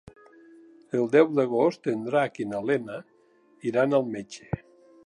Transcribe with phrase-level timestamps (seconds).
[0.99, 2.99] El deu d'agost en Drac i na Lena
[3.73, 4.53] iran al metge.